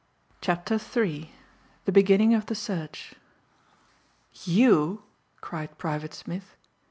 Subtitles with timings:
[0.41, 1.29] _"CHAPTER THREE
[1.85, 3.13] THE BEGINNING OF THE SEARCH
[4.45, 5.03] "You?"
[5.41, 6.55] cried Private Smith.